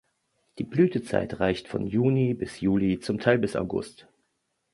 [0.57, 4.07] Die Blütezeit reicht von Juni bis Juli, zum Teil bis August.